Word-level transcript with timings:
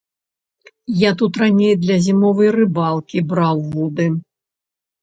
Я 1.01 1.11
тут 1.19 1.33
раней 1.43 1.75
для 1.83 1.97
зімовай 2.09 2.49
рыбалкі 2.59 3.25
браў 3.31 3.65
вуды. 3.77 4.13